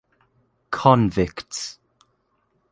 Convicts. 0.71 1.77